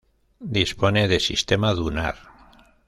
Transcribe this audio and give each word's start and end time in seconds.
Dispone 0.59 1.07
de 1.07 1.19
sistema 1.19 1.75
dunar. 1.75 2.17